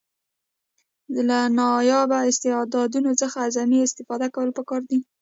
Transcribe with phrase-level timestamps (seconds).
[1.29, 4.99] له نایابه استعدادونو څخه اعظمي استفاده کول پکار دي.